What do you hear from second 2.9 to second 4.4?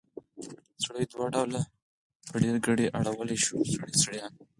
اړولی شو؛ سړي، سړيان.